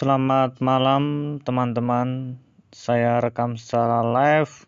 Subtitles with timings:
[0.00, 2.40] Selamat malam teman-teman.
[2.72, 4.64] Saya rekam secara live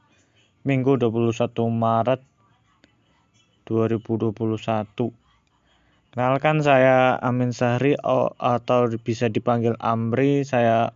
[0.61, 2.21] Minggu 21 Maret
[3.65, 4.29] 2021.
[6.13, 7.97] Kenalkan saya Amin Sahri
[8.37, 10.45] atau bisa dipanggil Amri.
[10.45, 10.93] Saya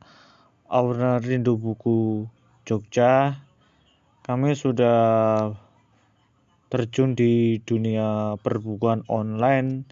[0.69, 2.29] owner Rindu Buku
[2.69, 3.41] Jogja.
[4.21, 5.49] Kami sudah
[6.69, 9.89] terjun di dunia perbukuan online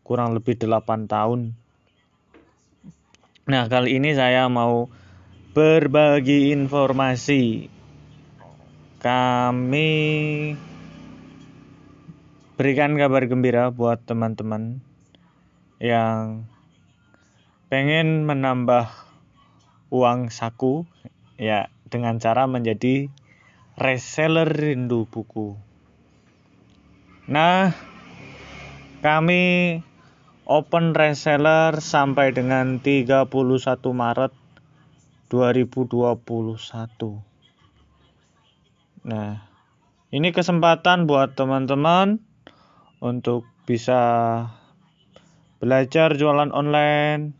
[0.00, 1.60] kurang lebih 8 tahun
[3.42, 4.86] Nah, kali ini saya mau
[5.50, 7.66] berbagi informasi.
[9.02, 9.90] Kami
[12.54, 14.78] berikan kabar gembira buat teman-teman
[15.82, 16.46] yang
[17.66, 18.94] pengen menambah
[19.90, 20.86] uang saku
[21.34, 23.10] ya dengan cara menjadi
[23.74, 25.58] reseller rindu buku.
[27.26, 27.74] Nah,
[29.02, 29.82] kami
[30.46, 33.30] open reseller sampai dengan 31
[33.94, 34.32] Maret
[35.30, 37.22] 2021.
[39.02, 39.42] Nah,
[40.12, 42.20] ini kesempatan buat teman-teman
[43.02, 44.00] untuk bisa
[45.62, 47.38] belajar jualan online,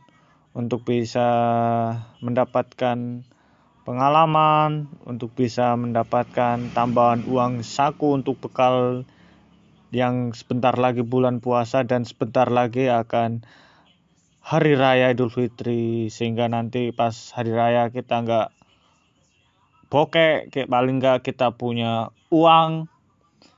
[0.55, 1.29] untuk bisa
[2.23, 3.27] mendapatkan
[3.83, 9.03] pengalaman, untuk bisa mendapatkan tambahan uang saku untuk bekal
[9.93, 13.45] yang sebentar lagi bulan puasa dan sebentar lagi akan
[14.41, 18.49] hari raya Idul Fitri sehingga nanti pas hari raya kita nggak
[19.93, 22.89] bokek kayak paling nggak kita punya uang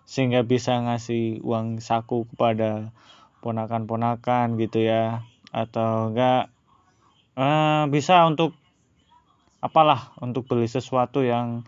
[0.05, 2.91] sehingga bisa ngasih uang saku kepada
[3.41, 5.23] ponakan-ponakan gitu ya.
[5.55, 6.51] Atau enggak
[7.39, 8.59] eh, bisa untuk
[9.63, 11.63] apalah untuk beli sesuatu yang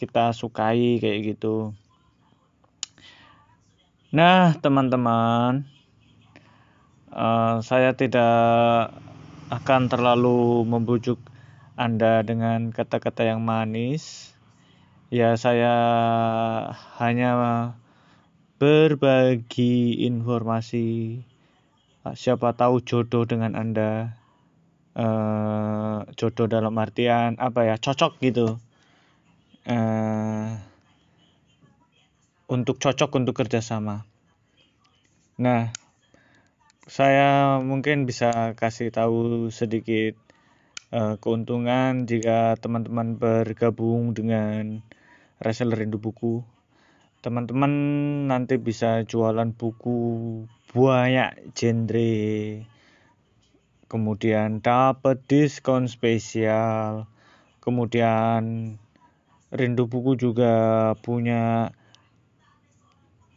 [0.00, 1.76] kita sukai kayak gitu
[4.14, 5.66] Nah, teman-teman,
[7.10, 8.94] uh, saya tidak
[9.50, 11.18] akan terlalu membujuk
[11.74, 14.30] Anda dengan kata-kata yang manis.
[15.10, 15.74] Ya, saya
[17.02, 17.30] hanya
[18.62, 21.18] berbagi informasi.
[22.06, 24.14] Siapa tahu jodoh dengan Anda,
[24.94, 28.54] uh, jodoh dalam artian apa ya, cocok gitu.
[29.66, 30.62] Uh,
[32.46, 34.06] untuk cocok untuk kerjasama.
[35.42, 35.74] Nah,
[36.86, 40.14] saya mungkin bisa kasih tahu sedikit
[40.94, 44.86] uh, keuntungan jika teman-teman bergabung dengan
[45.42, 46.46] reseller rindu buku.
[47.26, 47.72] Teman-teman
[48.30, 49.98] nanti bisa jualan buku
[50.70, 52.22] banyak genre.
[53.90, 57.10] Kemudian dapat diskon spesial.
[57.58, 58.74] Kemudian
[59.50, 61.70] Rindu Buku juga punya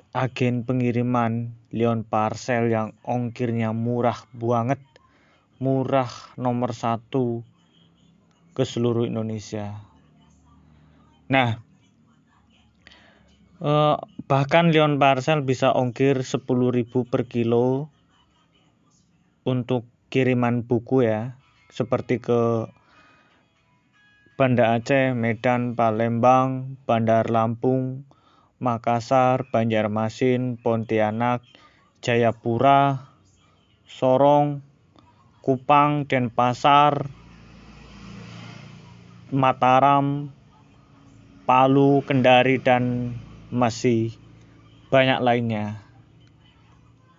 [0.09, 4.81] agen pengiriman Leon Parcel yang ongkirnya murah banget.
[5.59, 6.09] Murah
[6.39, 7.43] nomor satu
[8.55, 9.85] ke seluruh Indonesia.
[11.29, 11.61] Nah
[13.61, 16.41] eh, bahkan Leon Parcel bisa ongkir 10.000
[17.05, 17.93] per kilo
[19.45, 21.37] untuk kiriman buku ya.
[21.69, 22.65] Seperti ke
[24.39, 28.07] Banda Aceh, Medan, Palembang, Bandar Lampung,
[28.59, 31.39] Makassar, Banjarmasin, Pontianak,
[32.03, 33.07] Jayapura,
[33.87, 34.59] Sorong,
[35.39, 37.07] Kupang, Denpasar,
[39.31, 40.35] Mataram,
[41.47, 43.15] Palu, Kendari, dan
[43.47, 44.11] masih
[44.91, 45.79] banyak lainnya.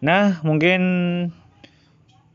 [0.04, 0.82] Nah, mungkin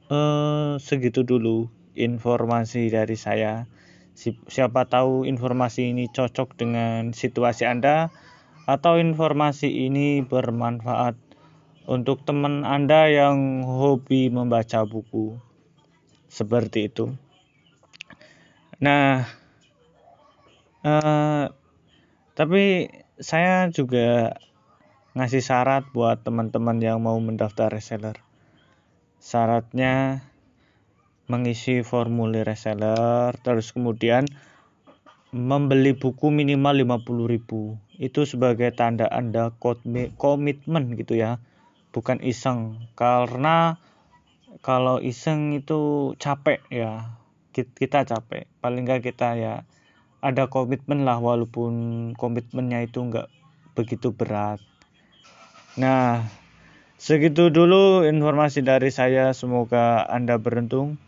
[0.10, 3.70] eh, segitu dulu informasi dari saya.
[4.50, 8.10] Siapa tahu informasi ini cocok dengan situasi Anda
[8.66, 11.14] atau informasi ini bermanfaat
[11.86, 15.38] untuk teman Anda yang hobi membaca buku.
[16.26, 17.14] Seperti itu.
[18.82, 19.24] Nah,
[20.82, 21.46] eh,
[22.34, 22.64] tapi
[23.22, 24.36] saya juga
[25.16, 28.20] ngasih syarat buat teman-teman yang mau mendaftar reseller.
[29.22, 30.26] Syaratnya
[31.32, 34.28] mengisi formulir reseller, terus kemudian
[35.32, 39.56] membeli buku minimal 50.000 itu sebagai tanda Anda
[40.20, 41.40] komitmen gitu ya.
[41.96, 42.92] Bukan iseng.
[43.00, 43.80] Karena
[44.60, 47.16] kalau iseng itu capek ya.
[47.56, 48.50] Kita capek.
[48.60, 49.64] Paling nggak kita ya
[50.26, 51.74] ada komitmen lah walaupun
[52.18, 53.30] komitmennya itu nggak
[53.78, 54.58] begitu berat.
[55.78, 56.26] Nah
[57.00, 59.32] segitu dulu informasi dari saya.
[59.32, 61.00] Semoga Anda beruntung.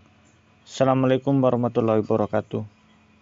[0.63, 2.76] Assalamualaikum warahmatullahi wabarakatuh